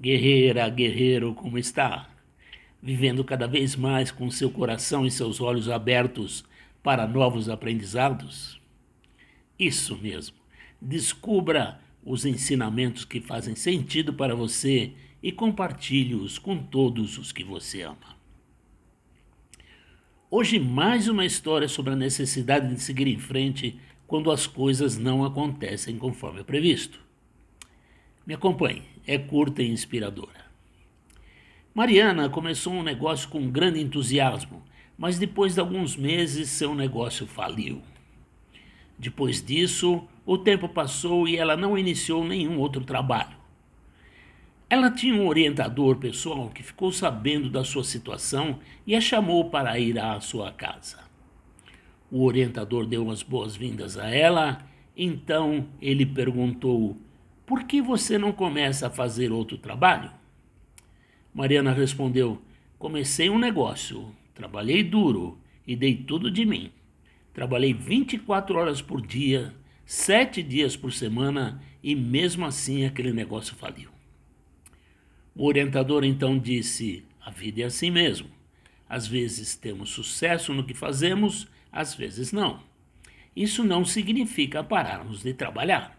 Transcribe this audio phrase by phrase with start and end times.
[0.00, 2.08] Guerreira, guerreiro, como está?
[2.80, 6.44] Vivendo cada vez mais com seu coração e seus olhos abertos
[6.84, 8.60] para novos aprendizados?
[9.58, 10.36] Isso mesmo.
[10.80, 17.82] Descubra os ensinamentos que fazem sentido para você e compartilhe-os com todos os que você
[17.82, 18.16] ama.
[20.30, 25.24] Hoje, mais uma história sobre a necessidade de seguir em frente quando as coisas não
[25.24, 27.07] acontecem conforme previsto.
[28.28, 30.44] Me acompanhe, é curta e inspiradora.
[31.74, 34.62] Mariana começou um negócio com grande entusiasmo,
[34.98, 37.80] mas depois de alguns meses seu negócio faliu.
[38.98, 43.34] Depois disso, o tempo passou e ela não iniciou nenhum outro trabalho.
[44.68, 49.78] Ela tinha um orientador pessoal que ficou sabendo da sua situação e a chamou para
[49.78, 50.98] ir à sua casa.
[52.10, 56.94] O orientador deu as boas-vindas a ela, então ele perguntou
[57.48, 60.12] por que você não começa a fazer outro trabalho?
[61.32, 62.42] Mariana respondeu:
[62.78, 66.70] Comecei um negócio, trabalhei duro e dei tudo de mim.
[67.32, 69.54] Trabalhei 24 horas por dia,
[69.86, 73.88] sete dias por semana e mesmo assim aquele negócio faliu.
[75.34, 78.28] O orientador então disse: A vida é assim mesmo.
[78.86, 82.60] Às vezes temos sucesso no que fazemos, às vezes não.
[83.34, 85.97] Isso não significa pararmos de trabalhar.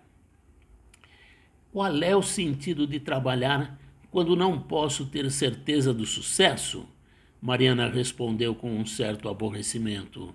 [1.71, 6.87] Qual é o sentido de trabalhar quando não posso ter certeza do sucesso?
[7.39, 10.33] Mariana respondeu com um certo aborrecimento.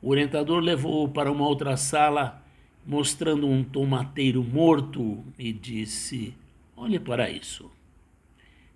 [0.00, 2.42] O orientador levou-o para uma outra sala,
[2.86, 6.34] mostrando um tomateiro morto, e disse:
[6.74, 7.70] Olhe para isso.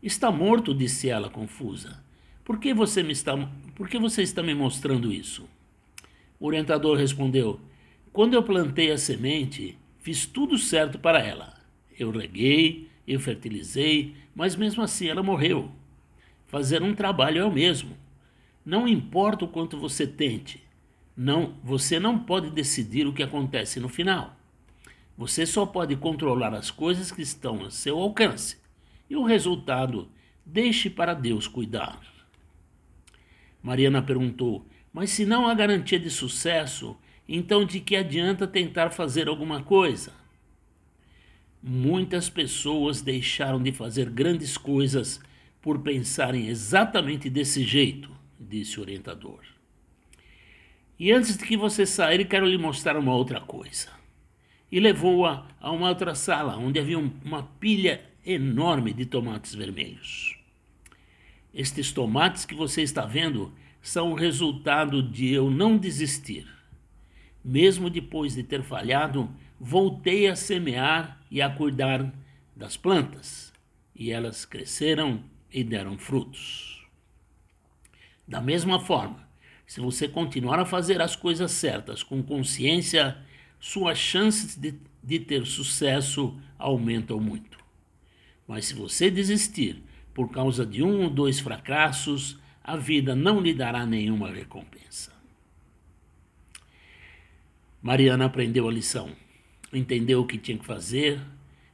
[0.03, 2.05] Está morto, disse ela, confusa.
[2.44, 3.37] Por que você, me está,
[3.75, 5.48] por que você está me mostrando isso?
[6.39, 7.59] O orientador respondeu:
[8.12, 11.59] Quando eu plantei a semente, fiz tudo certo para ela.
[12.01, 15.70] Eu reguei, eu fertilizei, mas mesmo assim ela morreu.
[16.47, 17.95] Fazer um trabalho é o mesmo.
[18.65, 20.62] Não importa o quanto você tente,
[21.15, 24.34] não, você não pode decidir o que acontece no final.
[25.15, 28.56] Você só pode controlar as coisas que estão a seu alcance.
[29.10, 30.09] E o resultado,
[30.47, 32.00] deixe para Deus cuidar.
[33.62, 36.97] Mariana perguntou: Mas se não há garantia de sucesso,
[37.28, 40.19] então de que adianta tentar fazer alguma coisa?
[41.62, 45.21] Muitas pessoas deixaram de fazer grandes coisas
[45.60, 49.41] por pensarem exatamente desse jeito, disse o orientador.
[50.98, 53.88] E antes de que você sair, quero lhe mostrar uma outra coisa.
[54.72, 60.38] E levou-a a uma outra sala, onde havia uma pilha enorme de tomates vermelhos.
[61.53, 66.47] Estes tomates que você está vendo são o resultado de eu não desistir.
[67.45, 72.12] Mesmo depois de ter falhado, voltei a semear e a cuidar
[72.55, 73.53] das plantas,
[73.95, 76.87] e elas cresceram e deram frutos.
[78.27, 79.28] Da mesma forma,
[79.67, 83.17] se você continuar a fazer as coisas certas com consciência,
[83.59, 87.59] suas chances de, de ter sucesso aumentam muito.
[88.47, 93.55] Mas se você desistir por causa de um ou dois fracassos, a vida não lhe
[93.55, 95.12] dará nenhuma recompensa.
[97.82, 99.10] Mariana aprendeu a lição
[99.72, 101.20] entendeu o que tinha que fazer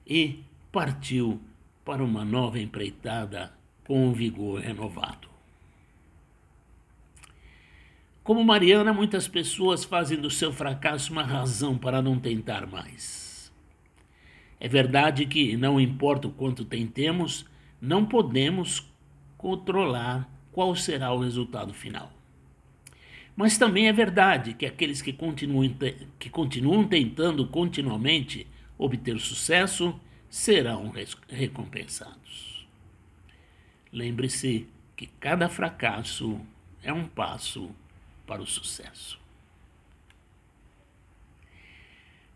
[0.06, 0.40] e
[0.70, 1.40] partiu
[1.84, 3.52] para uma nova empreitada
[3.86, 5.28] com um vigor renovado.
[8.22, 13.52] Como Mariana, muitas pessoas fazem do seu fracasso uma razão para não tentar mais.
[14.58, 17.46] É verdade que, não importa o quanto tentemos,
[17.80, 18.90] não podemos
[19.38, 22.16] controlar qual será o resultado final.
[23.36, 25.70] Mas também é verdade que aqueles que continuam,
[26.19, 28.47] que continuam tentando continuamente
[28.78, 29.98] obter sucesso
[30.30, 30.91] serão
[31.28, 32.66] recompensados.
[33.92, 34.66] Lembre-se
[34.97, 36.41] que cada fracasso
[36.82, 37.70] é um passo
[38.26, 39.20] para o sucesso.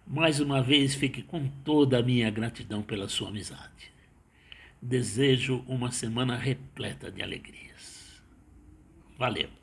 [0.07, 3.93] Mais uma vez, fique com toda a minha gratidão pela sua amizade.
[4.83, 8.21] Desejo uma semana repleta de alegrias.
[9.17, 9.60] Valeu!